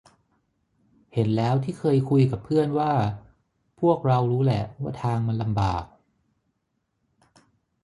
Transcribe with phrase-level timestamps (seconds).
[1.13, 2.91] เห็นแล้วที่เคยคุยกับเพื่อนว่า
[3.79, 5.83] พวกเรารู้แหละว่าทางมันลำบาก